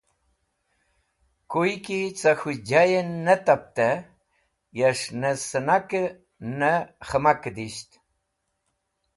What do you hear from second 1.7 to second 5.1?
ki ce k̃hũ jayẽn ne taptẽ yash